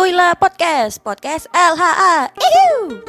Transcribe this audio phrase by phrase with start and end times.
[0.00, 2.32] Kuila Podcast, Podcast LHA.
[2.32, 3.04] Ihu.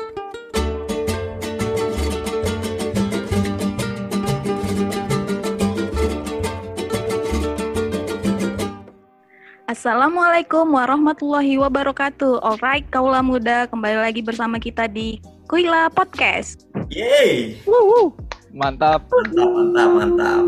[9.71, 12.43] Assalamualaikum warahmatullahi wabarakatuh.
[12.43, 16.68] Alright, kaulah muda kembali lagi bersama kita di Kuila Podcast.
[16.92, 18.12] Yeay, Wuhu.
[18.52, 19.08] Mantap.
[19.08, 20.44] mantap, mantap, mantap.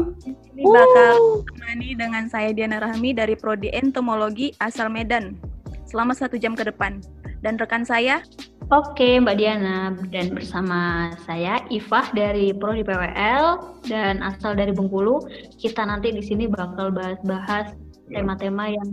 [0.60, 5.53] Ini bakal ditemani dengan saya Diana Rahmi dari Prodi Entomologi asal Medan
[5.94, 6.98] selama satu jam ke depan.
[7.46, 8.26] Dan rekan saya,
[8.72, 15.20] Oke, Mbak Diana dan bersama saya Ifah dari Prodi PWL dan asal dari Bengkulu.
[15.60, 17.76] Kita nanti di sini bakal bahas-bahas
[18.08, 18.88] tema-tema yang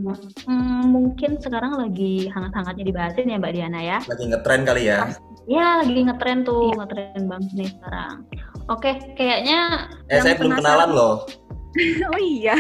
[0.45, 3.99] hmm, mungkin sekarang lagi hangat-hangatnya dibahasin ya Mbak Diana ya.
[4.05, 5.01] Lagi ngetren kali ya.
[5.47, 8.15] Ya, lagi ngetren tuh, ngetren banget nih sekarang.
[8.69, 11.15] Oke, kayaknya Eh, Yang saya belum kenalan loh.
[12.11, 12.57] oh iya,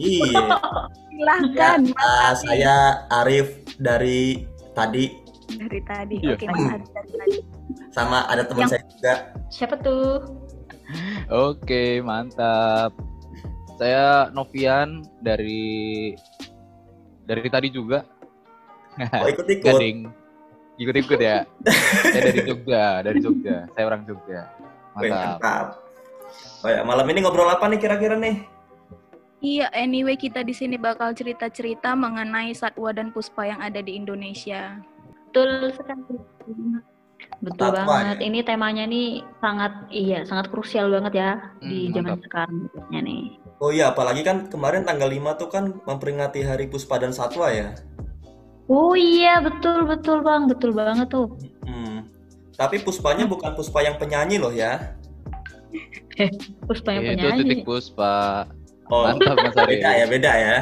[0.00, 0.44] Iya.
[1.12, 1.80] silahkan.
[1.86, 2.74] Ya, ah, saya
[3.22, 4.42] Arif dari
[4.72, 5.06] tadi
[5.44, 6.34] Dari tadi, Iya.
[6.34, 7.36] oke Mas Adi dari tadi.
[7.90, 9.14] sama ada teman Yang- saya juga.
[9.48, 10.24] siapa tuh?
[11.26, 12.92] Oke, mantap.
[13.74, 16.12] Saya Novian dari
[17.22, 18.04] dari tadi juga.
[19.12, 19.64] Oh, ikut-ikut.
[19.64, 19.98] Gading.
[20.76, 21.44] Ikut-ikut ya.
[22.02, 23.56] Saya dari Jogja, dari Jogja.
[23.70, 24.40] Saya orang Jogja.
[24.96, 25.38] Wih, Mantap.
[25.38, 25.66] mantap.
[26.60, 28.42] Oh ya, malam ini ngobrol apa nih kira-kira nih?
[29.44, 34.80] Iya, anyway kita di sini bakal cerita-cerita mengenai satwa dan puspa yang ada di Indonesia.
[35.28, 36.16] Betul sekali.
[37.40, 38.16] Betul Satwa, banget.
[38.16, 38.24] ya?
[38.24, 42.24] Ini temanya nih sangat iya, sangat krusial banget ya di Hmm, zaman mantap.
[42.24, 42.56] sekarang
[42.90, 43.24] nih.
[43.60, 47.76] Oh iya, apalagi kan kemarin tanggal 5 tuh kan memperingati Hari Puspa dan Satwa ya.
[48.64, 51.28] Oh iya, betul betul Bang, betul banget tuh.
[51.62, 52.08] Hmm.
[52.56, 54.96] Tapi Puspanya bukan Puspa yang penyanyi loh ya.
[56.68, 57.66] Puspa yang Itu titik penyanyi.
[57.66, 58.14] puspa.
[58.86, 59.80] Oh, Mantap Mas Ari.
[59.80, 60.56] beda ya, beda ya.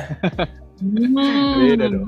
[0.79, 1.59] Hmm.
[1.59, 2.07] Beda dong.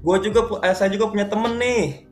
[0.00, 2.08] Gue juga, eh, saya juga punya temen nih.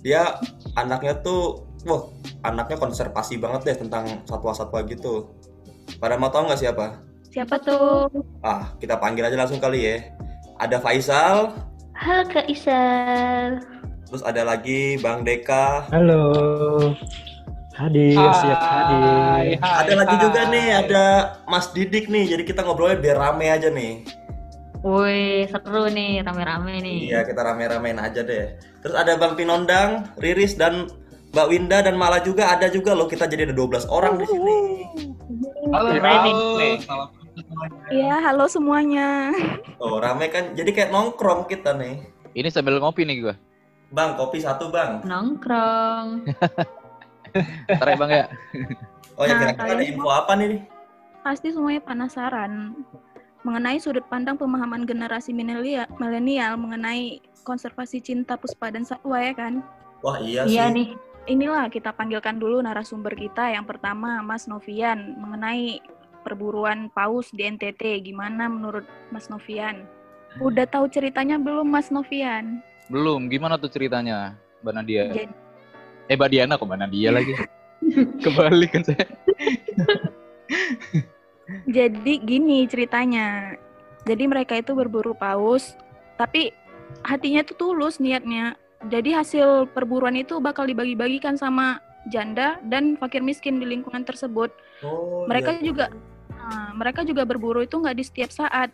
[0.00, 0.36] Dia
[0.74, 2.08] anaknya tuh, wah,
[2.42, 5.32] anaknya konservasi banget deh tentang satwa-satwa gitu.
[5.96, 7.00] Pada mau tahu nggak siapa?
[7.28, 8.08] Siapa tuh?
[8.40, 9.96] Ah, kita panggil aja langsung kali ya.
[10.56, 11.52] Ada Faisal,
[11.96, 13.60] Halo Kak Isal.
[14.06, 15.88] terus ada lagi Bang Deka.
[15.88, 16.92] Halo.
[17.76, 19.60] Hadir, siap hadir.
[19.60, 21.04] ada lagi juga nih, ada
[21.44, 22.24] Mas Didik nih.
[22.24, 24.00] Jadi kita ngobrolnya biar rame aja nih.
[24.80, 27.12] Woi, seru nih, rame-rame nih.
[27.12, 28.56] Iya, kita rame-ramein aja deh.
[28.80, 30.88] Terus ada Bang Pinondang, Riris dan
[31.36, 33.12] Mbak Winda dan Mala juga ada juga loh.
[33.12, 34.58] Kita jadi ada 12 orang di sini.
[35.68, 36.80] Halo, nih.
[37.92, 39.36] Iya, halo semuanya.
[39.76, 40.56] Oh, rame kan.
[40.56, 42.08] Jadi kayak nongkrong kita nih.
[42.32, 43.34] Ini sambil ngopi nih gua.
[43.92, 45.04] Bang, kopi satu, Bang.
[45.04, 46.24] Nongkrong.
[47.68, 48.24] Ntar ya Bang ya.
[49.16, 50.60] Oh ya, Nah, kira-kira ada info apa nih?
[51.24, 52.52] Pasti semuanya penasaran
[53.40, 59.62] mengenai sudut pandang pemahaman generasi milenial mengenai konservasi cinta puspa dan satwa ya kan.
[60.02, 60.74] Wah, iya, Iya sih.
[60.74, 60.88] nih.
[61.26, 63.50] Inilah kita panggilkan dulu narasumber kita.
[63.50, 65.82] Yang pertama Mas Novian mengenai
[66.22, 68.02] perburuan paus di NTT.
[68.02, 69.86] Gimana menurut Mas Novian?
[70.38, 72.60] Udah tahu ceritanya belum Mas Novian?
[72.86, 75.04] Belum, gimana tuh ceritanya, Mbak Nadia?
[75.10, 75.45] Jadi-
[76.06, 77.34] Eh, Mbak Diana kok Mbak Nadia lagi?
[78.22, 79.06] Kebalik kan saya.
[81.66, 83.58] Jadi gini ceritanya.
[84.06, 85.74] Jadi mereka itu berburu paus,
[86.14, 86.54] tapi
[87.02, 88.54] hatinya tuh tulus niatnya.
[88.86, 94.54] Jadi hasil perburuan itu bakal dibagi-bagikan sama janda dan fakir miskin di lingkungan tersebut.
[94.86, 95.62] Oh, Mereka iya.
[95.66, 95.86] juga
[96.30, 98.70] nah, mereka juga berburu itu nggak di setiap saat.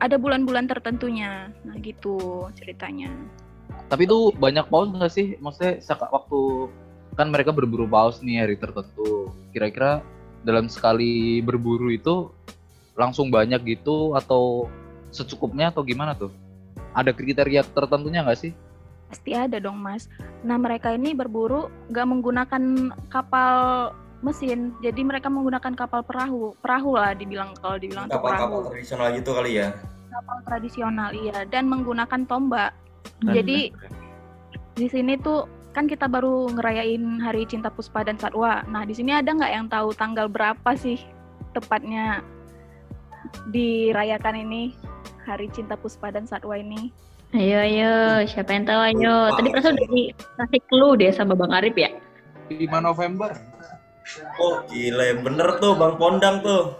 [0.00, 1.52] Ada bulan-bulan tertentunya.
[1.64, 3.12] Nah, gitu ceritanya.
[3.90, 5.34] Tapi itu banyak paus nggak sih?
[5.42, 5.82] Maksudnya
[6.14, 6.70] waktu
[7.18, 9.34] kan mereka berburu paus nih hari tertentu.
[9.50, 10.06] Kira-kira
[10.46, 12.30] dalam sekali berburu itu
[12.94, 14.70] langsung banyak gitu atau
[15.10, 16.30] secukupnya atau gimana tuh?
[16.94, 18.52] Ada kriteria tertentunya nggak sih?
[19.10, 20.06] Pasti ada dong, Mas.
[20.46, 22.62] Nah, mereka ini berburu nggak menggunakan
[23.10, 23.54] kapal
[24.22, 24.70] mesin.
[24.86, 26.54] Jadi mereka menggunakan kapal perahu.
[26.62, 28.22] Perahu lah dibilang kalau dibilang itu perahu.
[28.22, 29.68] kapal-kapal tradisional gitu kali ya.
[30.14, 31.42] Kapal tradisional, iya.
[31.42, 32.70] Dan menggunakan tombak.
[33.20, 33.34] Hmm.
[33.36, 33.72] Jadi
[34.76, 38.66] di sini tuh kan kita baru ngerayain Hari Cinta Puspa dan Satwa.
[38.66, 40.98] Nah, di sini ada nggak yang tahu tanggal berapa sih
[41.54, 42.24] tepatnya
[43.54, 44.74] dirayakan ini
[45.28, 46.90] Hari Cinta Puspa dan Satwa ini?
[47.30, 47.94] Ayo, ayo.
[48.26, 49.30] Siapa yang tahu, ayo.
[49.38, 51.94] Tadi perasaan udah dikasih clue deh sama Bang Arif ya.
[52.50, 53.30] 5 November.
[54.42, 55.22] Oh, gile.
[55.22, 56.74] Bener tuh Bang Pondang tuh.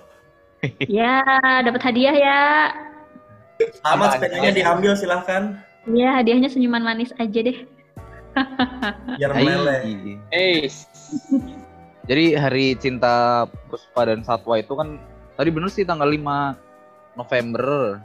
[0.91, 1.23] ya,
[1.63, 2.41] dapat hadiah ya.
[3.87, 5.63] Sama sepedanya diambil silahkan.
[5.89, 7.65] Ya, hadiahnya senyuman manis aja deh.
[9.17, 9.81] Biar meleleh.
[12.05, 14.99] Jadi hari cinta Puspa dan Satwa itu kan
[15.39, 18.01] tadi bener sih tanggal 5 November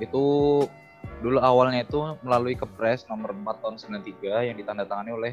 [0.00, 0.24] itu
[1.20, 5.32] dulu awalnya itu melalui Kepres nomor 4 tahun 93 yang ditandatangani oleh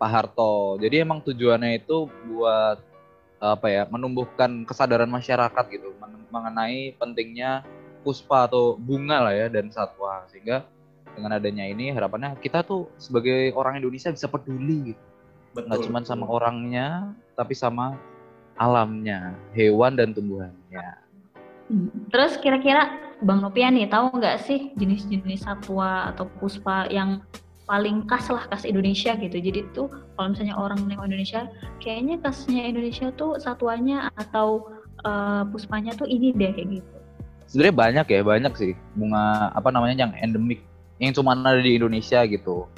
[0.00, 0.80] Pak Harto.
[0.80, 2.80] Jadi emang tujuannya itu buat
[3.36, 7.60] apa ya menumbuhkan kesadaran masyarakat gitu men- mengenai pentingnya
[8.00, 10.64] puspa atau bunga lah ya dan satwa sehingga
[11.16, 15.04] dengan adanya ini harapannya kita tuh sebagai orang Indonesia bisa peduli gitu.
[15.56, 17.96] Betul nggak cuma sama orangnya tapi sama
[18.60, 20.88] alamnya hewan dan tumbuhannya.
[22.12, 27.24] Terus kira-kira Bang Nopian nih tahu nggak sih jenis-jenis satwa atau puspa yang
[27.66, 29.36] paling khas lah khas Indonesia gitu.
[29.40, 31.50] Jadi tuh kalau misalnya orang nengok Indonesia,
[31.82, 34.70] kayaknya khasnya Indonesia tuh satwanya atau
[35.02, 36.92] eh, puspanya tuh ini deh kayak gitu.
[37.46, 38.72] sebenarnya banyak ya banyak sih.
[38.98, 40.62] Bunga apa namanya yang endemik
[40.96, 42.68] yang cuma ada di Indonesia gitu.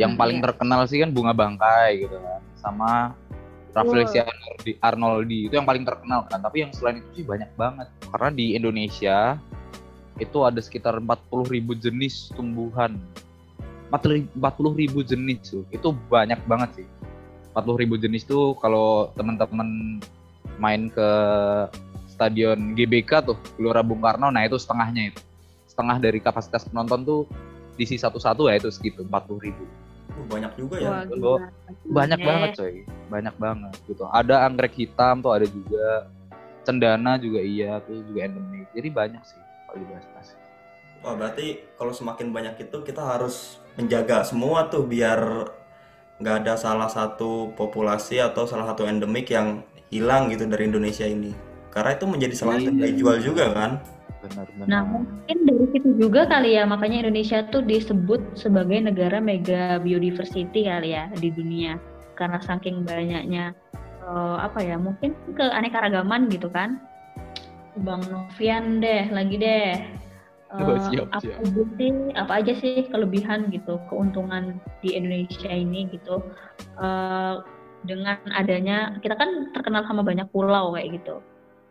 [0.00, 0.44] Yang Hmm, paling iya.
[0.48, 3.12] terkenal sih kan bunga bangkai gitu kan sama
[3.74, 6.38] Rafflesia arnoldi, arnoldi itu yang paling terkenal kan.
[6.38, 7.90] Tapi yang selain itu sih banyak banget.
[8.06, 9.36] Karena di Indonesia
[10.22, 12.94] itu ada sekitar 40.000 jenis tumbuhan.
[13.90, 14.38] 40.000
[15.02, 16.88] jenis tuh itu banyak banget sih.
[17.50, 19.98] 40.000 jenis tuh kalau teman-teman
[20.58, 21.10] main ke
[22.06, 25.20] stadion GBK tuh Gelora Bung Karno nah itu setengahnya itu.
[25.66, 27.20] Setengah dari kapasitas penonton tuh
[27.74, 29.64] diisi satu-satu ya itu segitu 40.000 ribu.
[30.14, 30.90] Uh, banyak juga ya.
[31.18, 31.40] Wah,
[31.90, 32.74] banyak banget coy.
[33.10, 34.04] Banyak banget gitu.
[34.10, 36.08] Ada anggrek hitam tuh ada juga.
[36.64, 38.72] Cendana juga iya tuh juga endemik.
[38.72, 39.36] Jadi banyak sih
[39.68, 40.28] kalau dibahas-bahas
[41.04, 45.52] Wah berarti kalau semakin banyak itu kita harus menjaga semua tuh biar
[46.16, 49.60] nggak ada salah satu populasi atau salah satu endemik yang
[49.92, 51.36] hilang gitu dari Indonesia ini.
[51.68, 52.80] Karena itu menjadi salah satu Iya.
[52.80, 53.70] daya jual juga kan.
[54.24, 59.76] Benar-benar Nah mungkin dari situ juga kali ya makanya Indonesia tuh disebut sebagai negara mega
[59.78, 61.76] biodiversity kali ya di dunia
[62.16, 63.52] karena saking banyaknya
[64.00, 66.80] eh, apa ya mungkin keanekaragaman gitu kan.
[67.84, 69.74] Bang Novian deh lagi deh.
[70.54, 71.42] Oh, siap, apa siap.
[71.42, 76.22] aja sih apa aja sih kelebihan gitu keuntungan di Indonesia ini gitu
[76.74, 77.34] Eh,
[77.84, 81.20] dengan adanya kita kan terkenal sama banyak pulau kayak gitu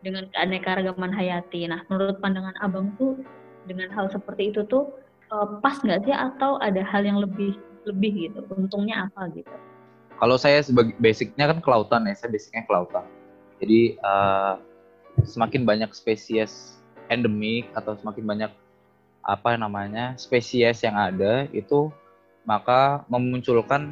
[0.04, 1.66] dengan keanekaragaman hayati.
[1.66, 3.18] Nah, menurut pandangan abang tuh
[3.66, 4.92] dengan hal seperti itu tuh
[5.32, 7.56] eh, pas nggak sih atau ada hal yang lebih
[7.88, 8.44] lebih gitu?
[8.52, 9.52] Untungnya apa gitu?
[10.24, 13.06] kalau saya sebagai basicnya kan kelautan ya saya basicnya kelautan
[13.60, 14.54] jadi eh,
[15.28, 16.80] semakin banyak spesies
[17.12, 18.52] endemik atau semakin banyak
[19.24, 21.92] apa namanya spesies yang ada itu
[22.48, 23.92] maka memunculkan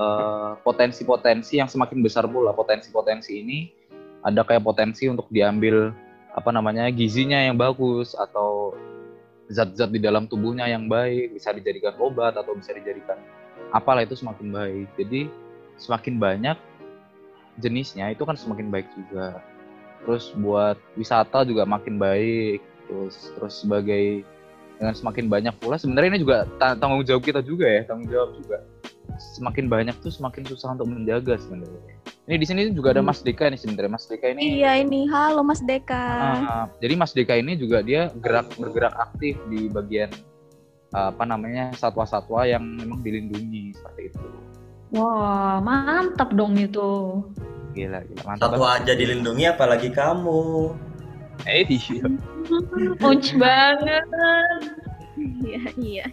[0.00, 3.58] eh, potensi-potensi yang semakin besar pula potensi-potensi ini
[4.22, 5.94] ada kayak potensi untuk diambil
[6.34, 8.74] apa namanya gizinya yang bagus atau
[9.48, 13.16] zat-zat di dalam tubuhnya yang baik bisa dijadikan obat atau bisa dijadikan
[13.72, 14.88] apalah itu semakin baik.
[14.96, 15.20] Jadi
[15.80, 16.58] semakin banyak
[17.58, 19.40] jenisnya itu kan semakin baik juga.
[20.04, 24.24] Terus buat wisata juga makin baik terus terus sebagai
[24.78, 28.30] dengan semakin banyak pula sebenarnya ini juga ta- tanggung jawab kita juga ya tanggung jawab
[28.38, 28.62] juga.
[29.18, 31.82] Semakin banyak tuh semakin susah untuk menjaga sebenarnya.
[32.30, 33.90] Ini di sini juga ada Mas Deka nih sebenarnya.
[33.90, 35.96] Mas Deka ini Iya ini, halo Mas Deka.
[35.98, 40.12] Ah, jadi Mas Deka ini juga dia gerak bergerak aktif di bagian
[40.94, 44.22] ah, apa namanya satwa-satwa yang memang dilindungi seperti itu.
[44.94, 47.20] Wah, mantap dong itu.
[47.74, 50.72] gila gila mantap Satu aja dilindungi apalagi kamu.
[51.46, 52.02] Eh, iya.
[52.98, 54.04] Punch banget.
[55.18, 56.06] Iya, iya.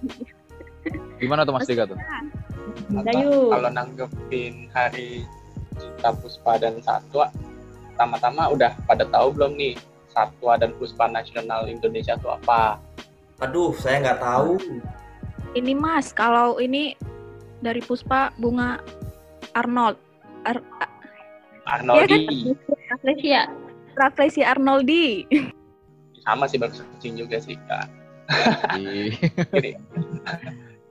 [1.17, 1.97] Gimana tuh Mas Dika tuh?
[2.93, 3.53] Yuk.
[3.53, 5.25] kalau nanggepin hari
[5.77, 7.29] Cinta Puspa dan Satwa,
[7.93, 9.73] pertama-tama udah pada tahu belum nih
[10.13, 12.79] Satwa dan Puspa Nasional Indonesia itu apa?
[13.43, 14.57] Aduh, saya nggak tahu.
[15.55, 16.95] Ini Mas, kalau ini
[17.59, 18.79] dari Puspa bunga
[19.55, 19.99] Arnold.
[20.45, 20.61] Ar
[21.65, 22.53] Arnoldi,
[22.93, 23.49] Rafflesia.
[23.95, 25.25] Rafflesia Arnoldi.
[26.25, 27.85] sama sih baru searching juga sih kak.
[29.53, 29.77] Jadi,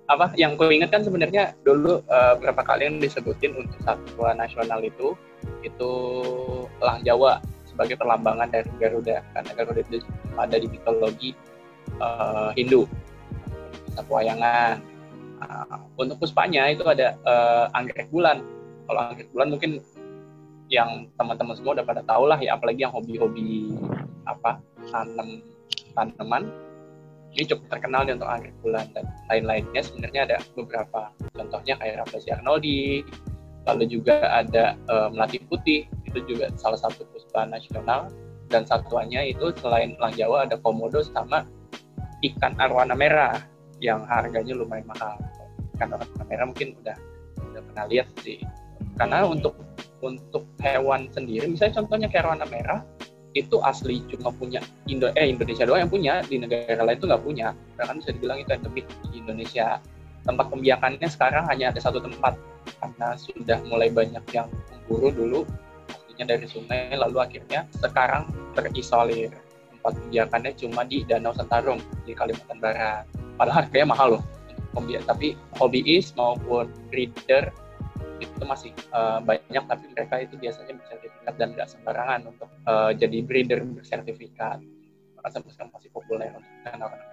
[0.06, 4.78] apa yang ku ingat kan sebenarnya dulu eh, beberapa kali yang disebutin untuk satwa nasional
[4.86, 5.18] itu
[5.66, 5.90] itu
[6.78, 9.98] elang Jawa sebagai perlambangan dari Garuda karena Garuda itu
[10.38, 11.34] ada di mitologi
[11.98, 12.86] eh, Hindu
[13.98, 14.78] satwa wayangan
[15.44, 15.66] Nah,
[16.00, 18.40] untuk puspanya itu ada eh, anggrek bulan
[18.88, 19.70] kalau anggrek bulan mungkin
[20.74, 23.70] yang teman-teman semua udah pada tahu lah ya apalagi yang hobi-hobi
[24.26, 24.58] apa
[24.90, 25.40] tanam
[25.94, 26.50] tanaman.
[27.34, 29.82] Ini cukup terkenal nih untuk anggrek bulan dan lain-lainnya.
[29.82, 33.02] Sebenarnya ada beberapa contohnya kayak Rafflesia arnoldi
[33.64, 38.10] lalu juga ada eh, melati putih itu juga salah satu puspa nasional.
[38.46, 41.42] Dan satuannya itu selain elang Jawa ada komodo sama
[42.22, 43.34] ikan arwana merah
[43.82, 45.18] yang harganya lumayan mahal.
[45.74, 46.96] Ikan arwana merah mungkin udah
[47.50, 48.38] udah pernah lihat sih.
[48.94, 49.58] Karena untuk
[50.04, 51.48] untuk hewan sendiri.
[51.48, 52.80] Misalnya contohnya kayak arwana merah
[53.34, 57.24] itu asli cuma punya Indo eh Indonesia doang yang punya di negara lain tuh nggak
[57.24, 57.56] punya.
[57.80, 59.82] Bahkan bisa dibilang itu endemik di Indonesia.
[60.24, 62.38] Tempat pembiakannya sekarang hanya ada satu tempat
[62.80, 65.40] karena sudah mulai banyak yang memburu dulu
[65.92, 69.34] aslinya dari sungai lalu akhirnya sekarang terisolir.
[69.72, 73.04] Tempat pembiakannya cuma di Danau Sentarum di Kalimantan Barat.
[73.34, 74.24] Padahal harganya mahal loh
[74.74, 77.54] pembiak tapi hobbyist maupun breeder
[78.24, 83.18] itu masih uh, banyak tapi mereka itu biasanya bersertifikat dan nggak sembarangan untuk uh, jadi
[83.24, 84.58] breeder bersertifikat.
[85.20, 87.12] Maka sampai sekarang masih populer untuk anak-anak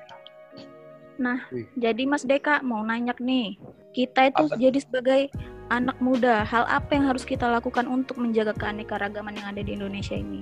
[1.21, 1.37] Nah,
[1.77, 3.53] jadi Mas Deka mau nanya nih,
[3.93, 4.57] kita itu Apa?
[4.57, 5.21] jadi sebagai
[5.69, 10.17] anak muda, hal apa yang harus kita lakukan untuk menjaga keanekaragaman yang ada di Indonesia
[10.17, 10.41] ini?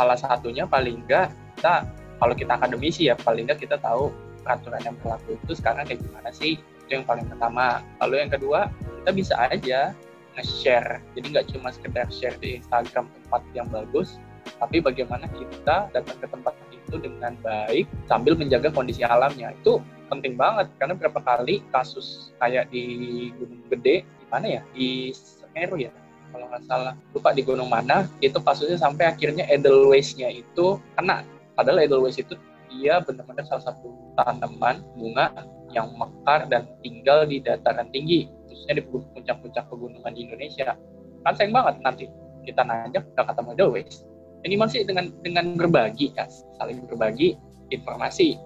[0.00, 1.84] salah satunya paling enggak kita
[2.16, 4.08] kalau kita akademisi ya paling enggak kita tahu
[4.40, 6.56] peraturan yang berlaku itu sekarang kayak gimana sih?
[6.56, 7.84] Itu yang paling pertama.
[8.00, 9.96] Lalu yang kedua kita bisa aja
[10.36, 11.00] nge-share.
[11.16, 14.20] Jadi nggak cuma sekedar share di Instagram tempat yang bagus
[14.60, 19.52] tapi bagaimana kita datang ke tempat itu dengan baik sambil menjaga kondisi alamnya.
[19.56, 19.80] Itu
[20.12, 24.62] penting banget karena berapa kali kasus kayak di Gunung Gede di mana ya?
[24.74, 25.92] Di Semeru ya
[26.30, 26.94] kalau nggak salah.
[27.12, 31.24] Lupa di gunung mana itu kasusnya sampai akhirnya edelweiss-nya itu kena.
[31.54, 32.34] Padahal edelweiss itu
[32.70, 35.34] dia benar-benar salah satu tanaman bunga
[35.74, 38.30] yang mekar dan tinggal di dataran tinggi
[38.60, 40.76] khususnya di puncak-puncak pegunungan di Indonesia.
[41.24, 42.04] Kan sayang banget nanti
[42.44, 44.04] kita nanjak nggak ketemu edelweiss
[44.44, 46.28] ini masih dengan dengan berbagi ya
[46.60, 47.36] saling berbagi
[47.72, 48.36] informasi.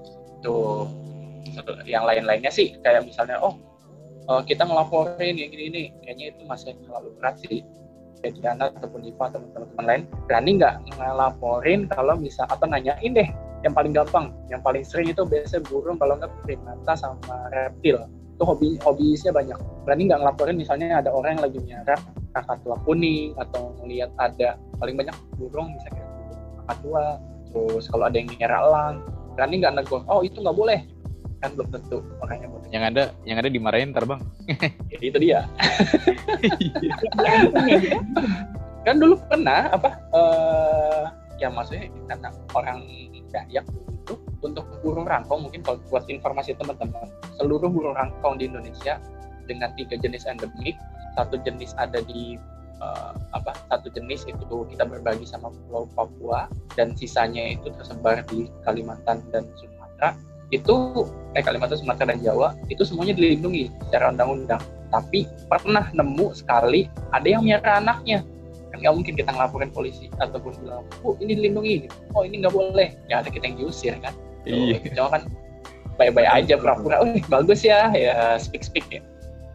[0.43, 0.87] Tuh
[1.87, 3.59] yang lain-lainnya sih kayak misalnya oh
[4.31, 5.83] eh, kita ngelaporin yang gini ini.
[6.03, 7.63] Kayaknya itu masih terlalu berat sih.
[8.25, 13.29] Jadi Diana ataupun Iva atau teman-teman lain berani nggak ngelaporin kalau bisa atau nanyain deh
[13.61, 18.01] yang paling gampang yang paling sering itu biasanya burung kalau nggak primata sama reptil
[18.35, 19.55] itu hobi hobisnya banyak.
[19.87, 21.95] Berani nggak ngelaporin misalnya ada orang yang lagi miara
[22.35, 26.03] kakatua kuning atau melihat ada paling banyak burung misalnya
[26.67, 27.23] kakatua
[27.55, 29.07] terus kalau ada yang miara elang
[29.39, 30.83] berani nggak negor oh itu nggak boleh.
[31.39, 32.67] Kan belum tentu makanya boleh.
[32.75, 34.21] Yang ada yang ada dimarahin ntar bang.
[34.91, 35.41] jadi itu dia.
[38.85, 42.87] Kan dulu pernah apa eh ya maksudnya karena orang
[43.35, 44.15] Dayak itu
[44.47, 47.11] untuk burung rangkong mungkin kalau buat informasi teman-teman
[47.41, 49.03] seluruh burung rangkong di Indonesia
[49.51, 50.79] dengan tiga jenis endemik
[51.19, 52.39] satu jenis ada di
[52.79, 56.47] eh, apa satu jenis itu kita berbagi sama Pulau Papua
[56.79, 60.15] dan sisanya itu tersebar di Kalimantan dan Sumatera
[60.55, 60.75] itu
[61.35, 64.63] eh Kalimantan Sumatera dan Jawa itu semuanya dilindungi secara undang-undang.
[64.93, 68.23] Tapi pernah nemu sekali ada yang miara anaknya
[68.75, 71.75] kan nggak mungkin kita ngelaporin polisi ataupun bilang bu ini dilindungi
[72.19, 72.99] oh ini nggak boleh.
[73.07, 74.11] Ya ada kita yang diusir kan?
[74.45, 74.77] Iya.
[74.93, 75.23] cuma kan
[75.97, 79.01] baik-baik aja pura-pura oh bagus ya ya speak speak ya.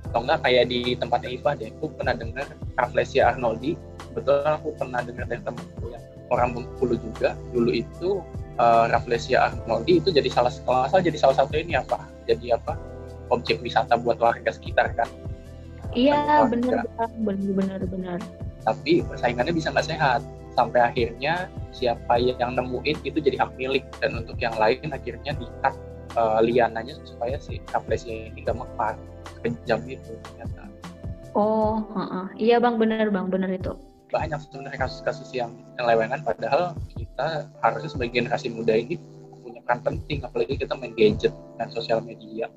[0.09, 2.47] Atau enggak kayak di tempatnya Iva deh aku pernah dengar
[2.79, 3.75] Rafflesia arnoldi.
[4.09, 7.35] Kebetulan aku pernah dengar dari temanku yang orang Bengkulu juga.
[7.51, 8.23] Dulu itu
[8.55, 12.07] eh, Rafflesia arnoldi itu jadi salah kalau salah jadi salah satu ini apa?
[12.23, 12.79] Jadi apa?
[13.29, 15.05] Objek wisata buat warga sekitar kan?
[15.93, 18.19] Iya, benar, benar, benar, benar.
[18.65, 20.21] Tapi persaingannya bisa nggak sehat.
[20.57, 23.85] Sampai akhirnya siapa yang nemuin itu jadi hak milik.
[24.03, 25.73] Dan untuk yang lain akhirnya dikat
[26.17, 28.99] eh, liananya supaya si Rafflesia ini nggak mekar
[29.39, 30.67] kejam itu ternyata.
[31.37, 32.25] Oh, heeh.
[32.41, 33.71] iya bang, benar bang, benar itu.
[34.09, 36.25] banyak sebenarnya kasus-kasus yang lewengan.
[36.25, 38.97] Padahal kita harusnya sebagai generasi muda ini
[39.45, 40.25] punya peran penting.
[40.25, 41.29] Apalagi kita main gadget
[41.61, 42.49] dan sosial media.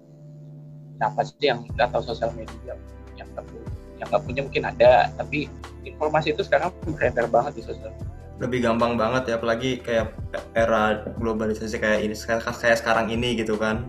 [0.96, 2.72] Siapa sih yang tahu sosial media?
[3.20, 3.68] Yang pu-
[4.02, 5.46] yang nggak punya mungkin ada tapi
[5.86, 7.94] informasi itu sekarang beredar banget di sosial
[8.42, 10.10] lebih gampang banget ya apalagi kayak
[10.58, 13.86] era globalisasi kayak ini kayak sekarang ini gitu kan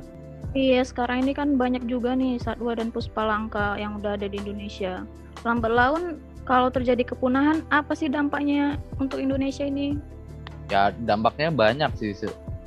[0.53, 4.38] Iya, sekarang ini kan banyak juga nih satwa dan puspa langka yang udah ada di
[4.38, 5.01] Indonesia.
[5.41, 9.98] Lambat laun, kalau terjadi kepunahan, apa sih dampaknya untuk Indonesia ini?
[10.70, 12.13] Ya dampaknya banyak sih.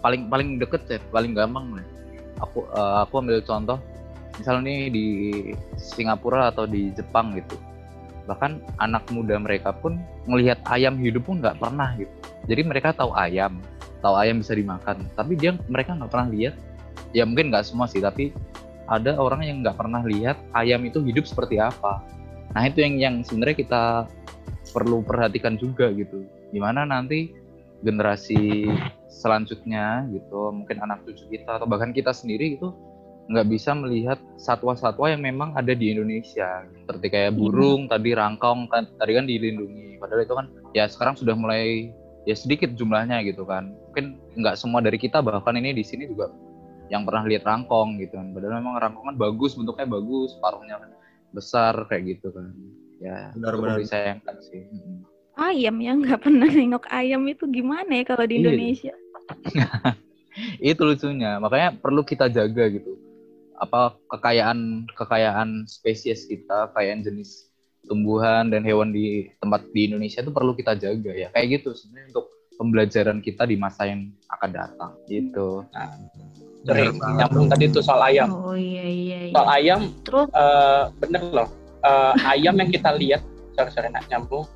[0.02, 1.86] Paling paling deket ya, paling gampang nih.
[2.42, 3.78] Aku eh, aku ambil contoh,
[4.36, 5.06] misal nih di
[5.76, 7.56] Singapura atau di Jepang gitu.
[8.28, 12.12] Bahkan anak muda mereka pun melihat ayam hidup pun nggak pernah gitu.
[12.46, 13.58] Jadi mereka tahu ayam,
[14.02, 16.54] tahu ayam bisa dimakan, tapi dia mereka nggak pernah lihat.
[17.14, 18.34] Ya mungkin nggak semua sih, tapi
[18.86, 22.02] ada orang yang nggak pernah lihat ayam itu hidup seperti apa.
[22.54, 23.82] Nah itu yang yang sebenarnya kita
[24.74, 26.26] perlu perhatikan juga gitu.
[26.50, 27.30] Gimana nanti
[27.82, 28.66] generasi
[29.06, 32.74] selanjutnya gitu, mungkin anak cucu kita atau bahkan kita sendiri gitu
[33.26, 36.62] nggak bisa melihat satwa-satwa yang memang ada di Indonesia.
[36.86, 39.98] Seperti kayak burung tadi rangkong kan tadi kan dilindungi.
[39.98, 41.90] Padahal itu kan ya sekarang sudah mulai
[42.22, 43.74] ya sedikit jumlahnya gitu kan.
[43.90, 44.04] Mungkin
[44.38, 46.30] nggak semua dari kita bahkan ini di sini juga
[46.86, 48.30] yang pernah lihat rangkong gitu kan.
[48.30, 50.90] Padahal memang rangkong kan bagus bentuknya bagus paruhnya kan
[51.34, 52.54] besar kayak gitu kan.
[53.02, 53.78] Ya Benar, cukup benar.
[53.82, 54.62] disayangkan sih.
[54.70, 55.02] Mm.
[55.36, 58.54] Ayam ya nggak pernah nengok ayam itu gimana ya kalau di Iya.
[58.54, 58.94] Indonesia?
[60.62, 61.36] itu lucunya.
[61.36, 62.96] Makanya perlu kita jaga gitu
[63.56, 67.48] apa kekayaan kekayaan spesies kita kekayaan jenis
[67.86, 72.12] tumbuhan dan hewan di tempat di Indonesia itu perlu kita jaga ya kayak gitu sebenarnya
[72.12, 75.62] untuk pembelajaran kita di masa yang akan datang gitu
[76.66, 77.16] banget.
[77.22, 78.28] nyambung tadi tuh soal ayam.
[78.32, 79.18] Oh iya iya.
[79.30, 79.34] iya.
[79.34, 81.48] Soal ayam, Terus eh, bener loh.
[81.86, 83.22] Eh, ayam yang kita lihat,
[83.54, 84.46] sorry sorry nak nyambung.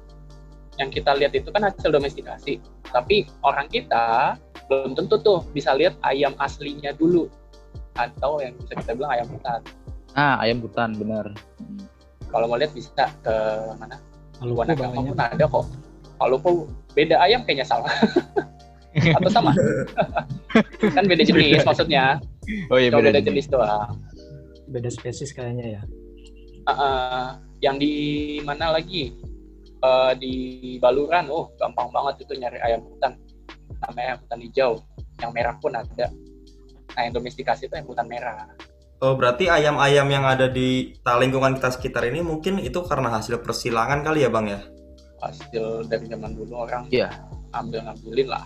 [0.79, 2.59] Yang kita lihat itu kan hasil domestikasi.
[2.91, 4.35] Tapi orang kita
[4.67, 7.31] belum tentu tuh bisa lihat ayam aslinya dulu
[8.09, 9.61] atau yang bisa kita bilang ayam hutan.
[10.17, 11.27] ah ayam hutan benar
[12.31, 13.35] Kalau mau lihat bisa ke
[13.83, 13.99] mana?
[14.39, 15.13] Wanagama banyak.
[15.13, 15.67] pun ada kok.
[16.23, 16.55] Kalau pun
[16.95, 17.91] beda ayam kayaknya salah.
[19.19, 19.51] atau sama?
[20.97, 22.23] kan beda jenis maksudnya.
[22.71, 23.99] oh iya Cuma beda, beda jenis doang.
[24.71, 25.83] Beda spesies kayaknya ya.
[26.71, 29.11] Uh, yang di mana lagi
[29.81, 30.35] Eh, di
[30.77, 33.17] Baluran oh gampang banget itu nyari ayam hutan
[33.81, 34.73] namanya ayam hutan hijau
[35.25, 36.13] yang merah pun ada
[36.97, 38.51] nah yang domestikasi itu ayam hutan merah.
[39.01, 44.05] Oh, berarti ayam-ayam yang ada di lingkungan kita sekitar ini mungkin itu karena hasil persilangan
[44.05, 44.61] kali ya, Bang ya?
[45.21, 47.13] hasil dari zaman dulu orang Iya.
[47.53, 48.45] ambil ngambilin lah.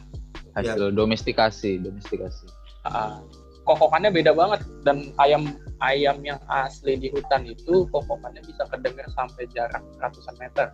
[0.58, 2.46] Hasil domestikasi domestikasi.
[2.86, 3.22] Uh,
[3.64, 9.44] kokokannya beda banget dan ayam ayam yang asli di hutan itu kokokannya bisa kedengar sampai
[9.50, 10.68] jarak ratusan meter.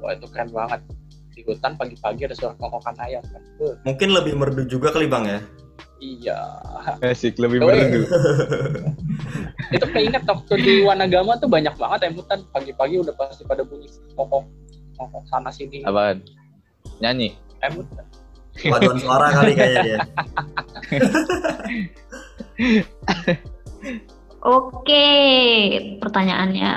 [0.00, 0.80] Wah itu keren banget.
[1.36, 3.42] Di hutan pagi-pagi ada suara kokokan ayam kan?
[3.84, 5.44] Mungkin lebih merdu juga kali, Bang ya?
[6.00, 6.40] Iya.
[7.00, 8.04] Asik lebih merdu
[9.74, 13.90] itu keinget waktu di Wanagama tuh banyak banget ayam hutan pagi-pagi udah pasti pada bunyi
[14.14, 14.46] kokok
[14.96, 15.82] kokok sana sini.
[15.82, 16.22] Apaan?
[17.02, 17.34] Nyanyi?
[17.60, 18.06] Ayam hutan
[18.56, 19.98] Paduan suara kali kayaknya dia.
[24.46, 25.06] Oke,
[25.98, 26.72] pertanyaannya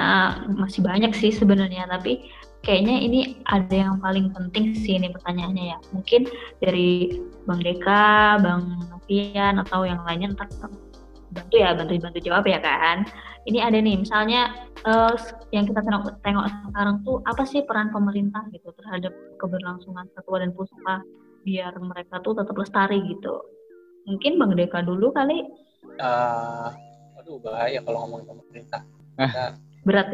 [0.57, 2.25] masih banyak sih sebenarnya, tapi
[2.65, 5.77] kayaknya ini ada yang paling penting sih ini pertanyaannya ya.
[5.95, 6.27] Mungkin
[6.59, 10.49] dari Bang Deka, Bang Novian atau yang lainnya ntar
[11.29, 13.05] bantu ya, bantu bantu jawab ya kan.
[13.47, 15.15] Ini ada nih, misalnya eh,
[15.55, 20.51] yang kita tengok, tengok sekarang tuh apa sih peran pemerintah gitu terhadap keberlangsungan satwa dan
[20.51, 21.01] pusaka
[21.47, 23.39] biar mereka tuh tetap lestari gitu.
[24.05, 25.47] Mungkin Bang Deka dulu kali
[25.99, 26.69] Eh,
[27.19, 28.87] aduh bahaya kalau ngomongin pemerintah
[29.89, 30.13] berat.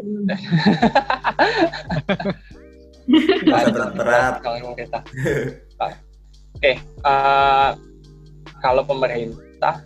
[3.46, 4.42] Berat-berat.
[4.42, 5.02] kalau ngomong pemerintah.
[5.76, 5.92] Nah,
[6.56, 7.70] oke eh,
[8.64, 9.84] kalau pemerintah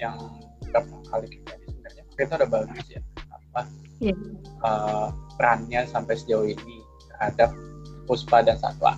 [0.00, 0.16] yang
[0.64, 2.02] beberapa kali kita ini sebenarnya?
[2.10, 3.00] Pemerintah udah bagus ya.
[3.28, 3.62] Apa?
[4.00, 4.16] Iya.
[4.64, 6.80] eh, perannya sampai sejauh ini
[7.12, 7.52] terhadap
[8.08, 8.96] puspa dan satwa.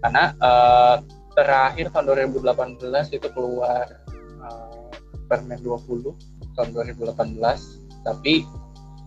[0.00, 0.96] Karena eh,
[1.36, 2.80] terakhir tahun 2018
[3.14, 3.84] itu keluar
[4.40, 4.88] eh,
[5.30, 7.38] Permen 20 tahun 2018
[8.02, 8.42] tapi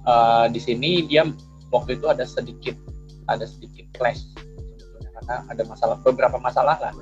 [0.08, 1.24] eh, di sini dia
[1.72, 2.76] waktu itu ada sedikit
[3.32, 4.28] ada sedikit clash
[5.00, 6.94] karena ada masalah beberapa masalah lah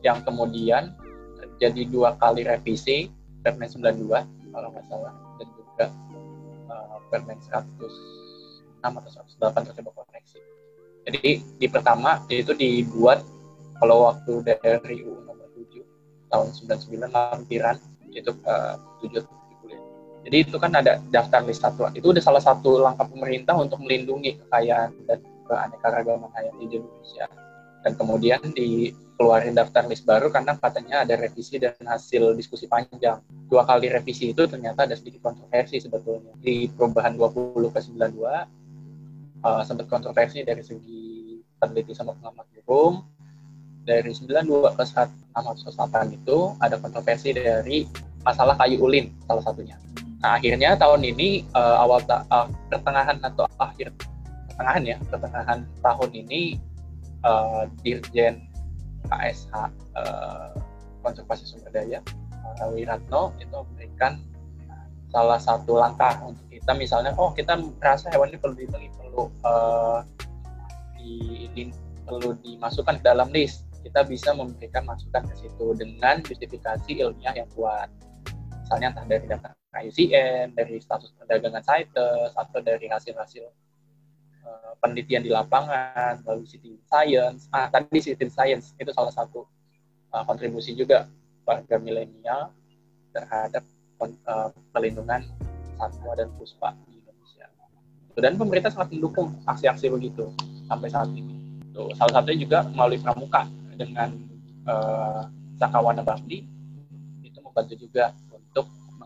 [0.00, 0.96] yang kemudian
[1.60, 5.86] jadi dua kali revisi Permen 92 kalau nggak salah dan juga
[6.72, 9.10] eh, Permen 106 atau
[9.52, 10.40] 108 tercoba koreksi.
[11.04, 13.24] Jadi di pertama itu dibuat
[13.80, 15.84] kalau waktu dari UU nomor 7
[16.32, 17.76] tahun 99 lampiran
[18.12, 18.74] itu eh,
[19.04, 19.39] 7 kuliah.
[20.20, 21.88] Jadi itu kan ada daftar list satwa.
[21.96, 27.26] Itu udah salah satu langkah pemerintah untuk melindungi kekayaan dan keanekaragaman hayati di Indonesia.
[27.80, 33.24] Dan kemudian dikeluarin daftar list baru karena katanya ada revisi dan hasil diskusi panjang.
[33.48, 36.36] Dua kali revisi itu ternyata ada sedikit kontroversi sebetulnya.
[36.36, 38.20] Di perubahan 20 ke 92
[39.40, 43.00] eh, sempat kontroversi dari segi peneliti sama pengamat hukum.
[43.80, 47.88] Dari 92 ke 108 itu ada kontroversi dari
[48.24, 49.76] masalah kayu ulin salah satunya.
[50.20, 53.92] Nah, akhirnya tahun ini eh, awal ta- eh, pertengahan atau akhir
[54.52, 56.60] pertengahan ya, pertengahan tahun ini
[57.24, 58.44] eh, Dirjen
[59.08, 59.52] KSH
[59.96, 60.48] eh,
[61.00, 62.04] Konservasi Sumber Daya
[62.60, 64.20] eh, Wiratno itu memberikan
[65.08, 66.76] salah satu langkah untuk kita.
[66.76, 69.98] Misalnya oh kita merasa hewan ini perlu dilindungi perlu eh,
[71.00, 71.12] di,
[71.56, 73.64] di- perlu dimasukkan ke dalam list.
[73.80, 77.88] Kita bisa memberikan masukan ke situ dengan justifikasi ilmiah yang kuat
[78.70, 79.50] misalnya entah dari data
[79.82, 83.50] IUCN, dari status perdagangan CITES, atau dari hasil-hasil
[84.46, 87.50] eh, penelitian di lapangan, lalu citizen science.
[87.50, 89.42] Ah, tadi citizen science itu salah satu
[90.14, 91.10] eh, kontribusi juga
[91.42, 92.54] warga milenial
[93.10, 93.66] terhadap
[94.06, 95.26] eh, pelindungan
[95.74, 97.50] satwa dan puspa di Indonesia.
[98.14, 100.30] Dan pemerintah sangat mendukung aksi-aksi begitu
[100.70, 101.58] sampai saat ini.
[101.74, 104.14] Tuh, salah satunya juga melalui pramuka dengan
[104.62, 105.22] eh,
[105.58, 106.46] Sakawana Bakti
[107.26, 108.14] itu membantu juga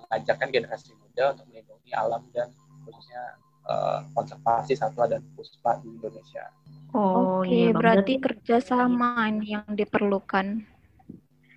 [0.06, 2.48] mengajarkan generasi muda untuk melindungi alam dan
[2.84, 3.22] khususnya
[3.68, 6.44] eh, konservasi satwa dan puspa di Indonesia.
[6.94, 10.62] Oh, Oke, iya, berarti kerjasama ini yang diperlukan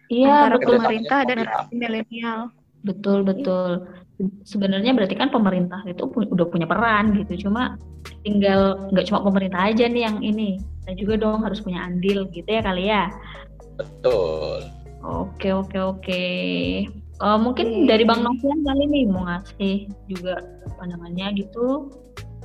[0.07, 2.49] Iya, antara pemerintah dan milenial.
[2.79, 3.83] Betul, betul.
[4.47, 7.47] Sebenarnya berarti kan pemerintah itu pu- udah punya peran gitu.
[7.47, 7.75] Cuma
[8.23, 10.63] tinggal nggak cuma pemerintah aja nih yang ini.
[10.81, 13.11] Kita juga dong harus punya andil gitu ya kali ya.
[13.75, 14.63] Betul.
[15.03, 16.23] Oke, oke, oke.
[17.17, 17.87] Eh, mungkin Oke.
[17.89, 20.37] dari Bang Novian kali nih mau ngasih juga
[20.77, 21.89] pandangannya gitu.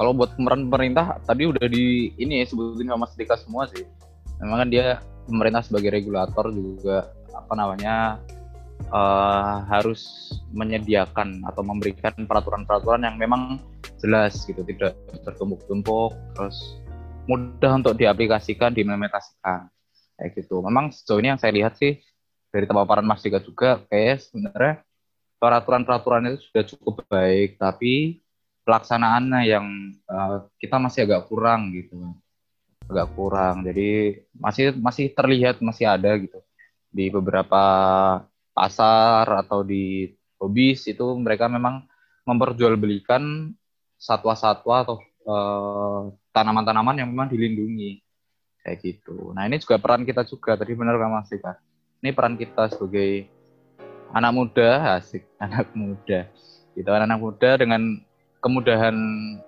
[0.00, 3.84] Kalau buat pemeran pemerintah tadi udah di ini ya sebutin sama Mas Dika semua sih.
[4.40, 8.16] Memang kan dia pemerintah sebagai regulator juga apa namanya
[8.88, 13.60] eh, harus menyediakan atau memberikan peraturan-peraturan yang memang
[14.00, 16.80] jelas gitu, tidak bertumpuk-tumpuk, terus
[17.28, 19.68] mudah untuk diaplikasikan, diimplementasikan
[20.16, 20.64] kayak gitu.
[20.64, 22.00] Memang sejauh ini yang saya lihat sih
[22.52, 24.84] dari pemaparan Mas Dika juga kayak sebenarnya
[25.40, 28.20] peraturan-peraturan itu sudah cukup baik, tapi
[28.62, 32.14] pelaksanaannya yang eh, kita masih agak kurang gitu
[32.92, 33.64] agak kurang.
[33.64, 36.38] Jadi masih masih terlihat masih ada gitu.
[36.92, 37.64] Di beberapa
[38.52, 41.88] pasar atau di hobis itu mereka memang
[42.28, 43.50] memperjualbelikan
[43.96, 46.00] satwa-satwa atau eh,
[46.36, 48.04] tanaman-tanaman yang memang dilindungi.
[48.62, 49.34] Kayak gitu.
[49.34, 50.54] Nah ini juga peran kita juga.
[50.54, 51.58] Tadi benar kan Mas Dika
[52.02, 53.30] ini peran kita sebagai
[54.12, 56.26] anak muda asik anak muda
[56.76, 58.02] gitu anak muda dengan
[58.42, 58.96] kemudahan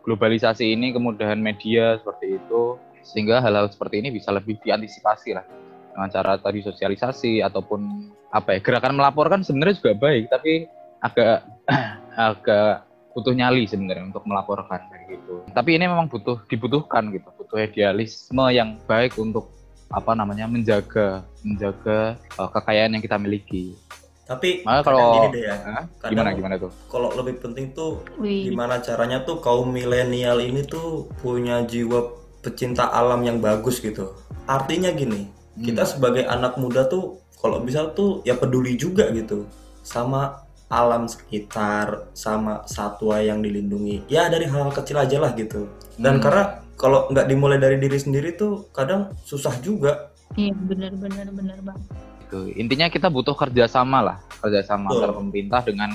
[0.06, 5.44] globalisasi ini, kemudahan media seperti itu, sehingga hal-hal seperti ini bisa lebih diantisipasi lah
[5.90, 10.70] dengan cara tadi sosialisasi ataupun apa ya gerakan melaporkan sebenarnya juga baik, tapi
[11.02, 11.42] agak
[12.30, 15.42] agak butuh nyali sebenarnya untuk melaporkan kayak gitu.
[15.54, 19.50] Tapi ini memang butuh dibutuhkan gitu, butuh idealisme yang baik untuk
[19.94, 23.78] apa namanya menjaga menjaga uh, kekayaan yang kita miliki.
[24.24, 25.56] Tapi kalau gini deh ya.
[26.00, 26.72] Kadang gimana gimana tuh?
[26.88, 32.08] kalau lebih penting tuh Wih, gimana caranya tuh kaum milenial ini tuh punya jiwa
[32.40, 34.16] pecinta alam yang bagus gitu.
[34.48, 35.28] Artinya gini,
[35.60, 39.44] kita sebagai anak muda tuh kalau bisa tuh ya peduli juga gitu
[39.84, 40.40] sama
[40.72, 44.08] alam sekitar, sama satwa yang dilindungi.
[44.08, 45.68] Ya dari hal-hal kecil aja lah gitu.
[46.00, 46.24] Dan Hmm.
[46.24, 50.10] karena kalau nggak dimulai dari diri sendiri tuh kadang susah juga.
[50.34, 51.78] iya benar-benar benar bang.
[52.26, 52.50] gitu.
[52.58, 54.98] Intinya kita butuh kerjasama lah, kerjasama Betul.
[54.98, 55.90] antara pemerintah dengan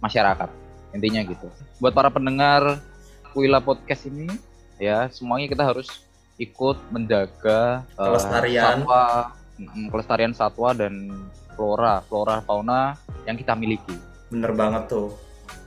[0.00, 0.48] masyarakat.
[0.96, 1.48] Intinya gitu.
[1.76, 2.80] Buat para pendengar
[3.36, 4.28] Wila Podcast ini,
[4.80, 5.88] ya semuanya kita harus
[6.40, 8.64] ikut menjaga eh, Kelestarian.
[8.80, 9.02] satwa,
[9.60, 11.12] mm, kelestarian satwa dan
[11.56, 12.96] flora, flora fauna
[13.28, 13.96] yang kita miliki.
[14.32, 15.12] Bener banget tuh.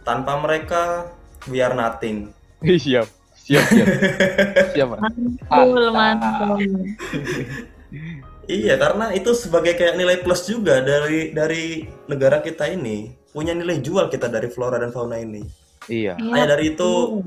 [0.01, 1.10] Tanpa mereka
[1.49, 2.34] we are nothing.
[2.65, 3.06] siap,
[3.46, 3.88] siap, siap,
[4.74, 4.88] siap.
[4.90, 5.02] Mas.
[5.46, 6.60] Mantul, mantul.
[8.46, 13.14] Iya, karena itu sebagai kayak nilai plus juga dari dari negara kita ini.
[13.34, 15.46] Punya nilai jual kita dari flora dan fauna ini.
[15.86, 16.18] Iya.
[16.18, 17.22] Hanya dari itu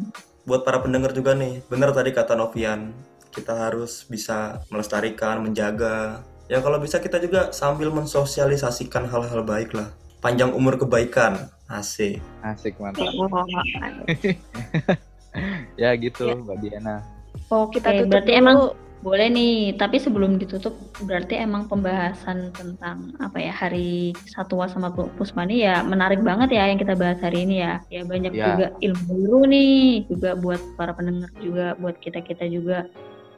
[0.48, 2.96] buat para pendengar juga nih, bener tadi kata Novian,
[3.28, 6.24] kita harus bisa melestarikan, menjaga.
[6.48, 9.92] Ya kalau bisa kita juga sambil mensosialisasikan hal-hal baik lah.
[10.24, 12.18] Panjang umur kebaikan, asik.
[12.40, 13.12] Asik mantap.
[15.82, 17.02] Ya gitu, Mbak Diana.
[17.48, 18.40] Oh, kita Oke, tutup berarti dulu.
[18.42, 18.58] emang
[18.98, 20.74] boleh nih, tapi sebelum ditutup
[21.06, 26.58] berarti emang pembahasan tentang apa ya hari satwa sama pu- puspa ini ya menarik banget
[26.58, 27.78] ya yang kita bahas hari ini ya.
[27.94, 28.46] Ya banyak Ya.
[28.52, 29.78] juga ilmu baru nih
[30.10, 32.90] juga buat para pendengar juga buat kita kita juga.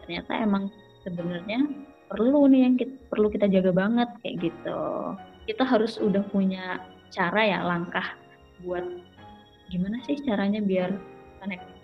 [0.08, 0.72] Ternyata emang
[1.04, 1.60] sebenarnya
[2.08, 4.80] perlu nih yang kita, perlu kita jaga banget kayak gitu.
[5.44, 6.80] Kita harus udah punya
[7.12, 8.16] cara ya langkah
[8.64, 8.82] buat
[9.68, 10.96] gimana sih caranya biar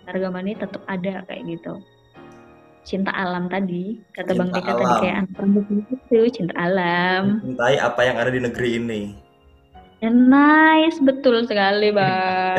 [0.07, 1.73] keanekaragaman ini tetap ada kayak gitu.
[2.87, 7.43] Cinta alam tadi kata bang Cinta Dika tadi kayak anak itu cinta alam.
[7.43, 9.01] Mencintai apa yang ada di negeri ini.
[9.99, 12.55] Ya, nice betul sekali bang.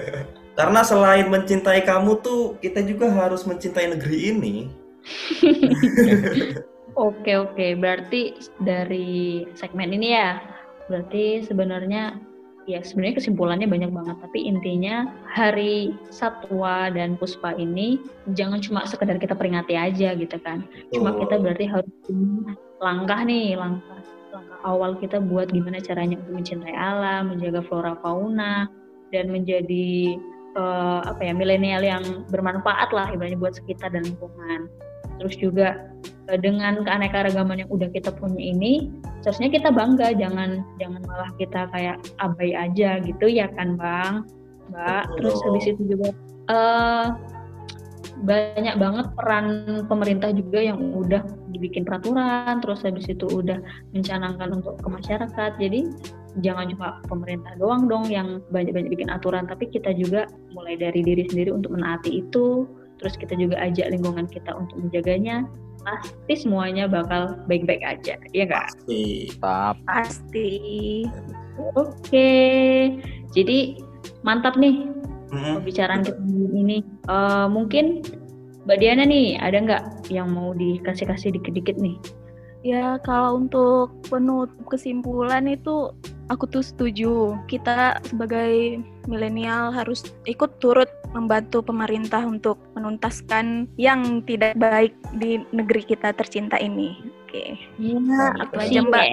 [0.60, 4.54] Karena selain mencintai kamu tuh, kita juga harus mencintai negeri ini.
[7.08, 7.66] oke oke.
[7.80, 10.36] Berarti dari segmen ini ya
[10.92, 12.20] berarti sebenarnya
[12.66, 17.98] ya sebenarnya kesimpulannya banyak banget tapi intinya hari satwa dan puspa ini
[18.38, 20.62] jangan cuma sekedar kita peringati aja gitu kan.
[20.94, 21.90] Cuma kita berarti harus
[22.82, 23.98] langkah nih langkah
[24.32, 28.66] langkah awal kita buat gimana caranya untuk mencintai alam menjaga flora fauna
[29.14, 30.16] dan menjadi
[30.56, 34.66] eh, apa ya milenial yang bermanfaat lah ibaratnya buat sekitar dan lingkungan
[35.22, 35.86] terus juga
[36.26, 38.90] eh, dengan keanekaragaman yang udah kita punya ini
[39.22, 40.10] seharusnya kita bangga.
[40.18, 44.26] Jangan jangan malah kita kayak abai aja gitu ya kan bang?
[44.74, 45.14] Mbak Betul.
[45.22, 46.08] terus habis itu juga
[46.50, 47.06] eh
[48.22, 49.46] banyak banget peran
[49.90, 53.58] pemerintah juga yang udah dibikin peraturan terus habis itu udah
[53.96, 55.50] mencanangkan untuk ke masyarakat.
[55.58, 55.90] Jadi
[56.40, 61.28] jangan cuma pemerintah doang dong yang banyak-banyak bikin aturan, tapi kita juga mulai dari diri
[61.28, 62.64] sendiri untuk menaati itu,
[63.02, 65.42] terus kita juga ajak lingkungan kita untuk menjaganya,
[65.82, 68.70] pasti semuanya bakal baik-baik aja, ya nggak?
[68.70, 69.34] Pasti.
[69.42, 69.74] Tap.
[69.90, 70.50] Pasti.
[71.76, 72.30] Oke,
[73.34, 73.76] jadi
[74.24, 74.86] mantap nih
[75.34, 75.60] Mm-mm.
[75.60, 76.22] pembicaraan kita
[76.54, 76.80] ini.
[77.10, 78.06] Eh, mungkin
[78.62, 79.82] Mbak Diana nih, ada nggak
[80.14, 81.98] yang mau dikasih-kasih dikit-dikit nih?
[82.62, 85.90] Ya kalau untuk penutup kesimpulan itu
[86.30, 87.36] aku tuh setuju.
[87.50, 88.78] Kita sebagai
[89.10, 96.56] milenial harus ikut turut membantu pemerintah untuk menuntaskan yang tidak baik di negeri kita tercinta
[96.56, 96.96] ini.
[97.26, 97.58] Oke.
[97.76, 99.06] Iya, Itu aja, Mbak.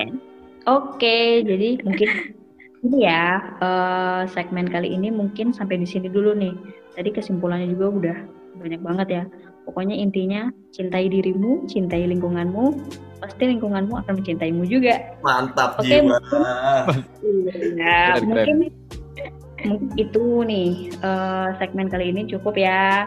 [0.70, 2.10] Oke, jadi mungkin
[2.86, 6.54] ini ya eh, segmen kali ini mungkin sampai di sini dulu nih.
[6.96, 8.18] Tadi kesimpulannya juga udah
[8.60, 9.24] banyak banget ya.
[9.70, 12.74] Pokoknya intinya cintai dirimu, cintai lingkunganmu,
[13.22, 15.14] pasti lingkunganmu akan mencintaimu juga.
[15.22, 16.18] Mantap Oke, jiwa.
[17.78, 18.56] Ya, Keren, mungkin
[19.62, 23.06] mungkin itu nih eh, segmen kali ini cukup ya.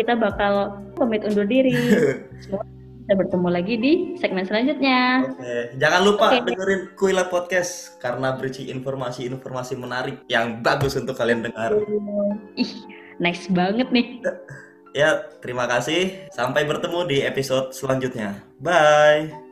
[0.00, 1.76] Kita bakal pamit undur diri.
[2.40, 2.64] Semoga
[3.04, 5.28] kita bertemu lagi di segmen selanjutnya.
[5.28, 6.48] Oke, jangan lupa Oke.
[6.48, 11.76] dengerin Kuila Podcast karena berisi informasi-informasi menarik yang bagus untuk kalian dengar.
[12.56, 12.72] Ih,
[13.20, 14.24] nice banget nih.
[14.96, 16.30] Ya, terima kasih.
[16.32, 18.44] Sampai bertemu di episode selanjutnya.
[18.60, 19.47] Bye.